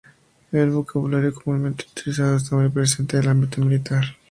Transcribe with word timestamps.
En 0.51 0.59
el 0.59 0.71
vocabulario 0.71 1.31
comúnmente 1.31 1.85
utilizado 1.91 2.35
está 2.35 2.55
muy 2.55 2.69
presente 2.69 3.17
el 3.19 3.27
ámbito 3.29 3.61
militar. 3.61 4.03